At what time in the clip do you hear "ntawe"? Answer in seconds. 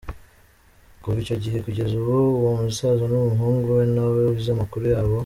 3.93-4.19